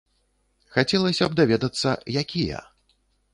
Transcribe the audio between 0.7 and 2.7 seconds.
Хацелася б даведацца, якія.